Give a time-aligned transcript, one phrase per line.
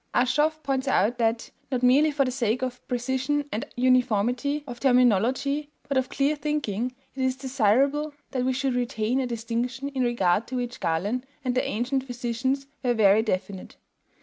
[0.15, 5.69] Aschoff points out that, not merely for the sake of precision and uniformity of terminology
[5.87, 10.47] but of clear thinking, it is desirable that we should retain a distinction in regard
[10.47, 13.75] to which Galen and the ancient physicians were very definite.